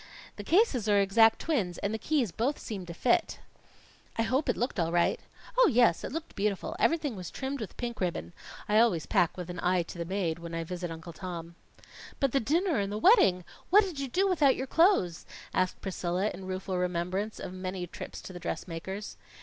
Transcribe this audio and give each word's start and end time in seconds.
The 0.37 0.43
cases 0.43 0.89
are 0.89 0.99
exact 0.99 1.37
twins, 1.37 1.77
and 1.77 1.93
the 1.93 1.99
keys 1.99 2.31
both 2.31 2.57
seem 2.57 2.87
to 2.87 2.93
fit." 2.95 3.37
"I 4.17 4.23
hope 4.23 4.49
it 4.49 4.57
looked 4.57 4.79
all 4.79 4.91
right?" 4.91 5.19
"Oh, 5.59 5.67
yes, 5.71 6.03
it 6.03 6.11
looked 6.11 6.35
beautiful. 6.35 6.75
Everything 6.79 7.15
was 7.15 7.29
trimmed 7.29 7.61
with 7.61 7.77
pink 7.77 8.01
ribbon. 8.01 8.33
I 8.67 8.79
always 8.79 9.05
pack 9.05 9.37
with 9.37 9.47
an 9.51 9.59
eye 9.61 9.83
to 9.83 9.99
the 9.99 10.05
maid, 10.05 10.39
when 10.39 10.55
I 10.55 10.63
visit 10.63 10.89
Uncle 10.89 11.13
Tom." 11.13 11.53
"But 12.19 12.31
the 12.31 12.39
dinner 12.39 12.79
and 12.79 12.91
the 12.91 12.97
wedding? 12.97 13.43
What 13.69 13.83
did 13.83 13.99
you 13.99 14.07
do 14.07 14.27
without 14.27 14.55
your 14.55 14.65
clothes?" 14.65 15.27
asked 15.53 15.81
Priscilla, 15.81 16.31
in 16.33 16.47
rueful 16.47 16.79
remembrance 16.79 17.39
of 17.39 17.53
many 17.53 17.85
trips 17.85 18.21
to 18.21 18.33
the 18.33 18.39
dressmaker's. 18.39 19.17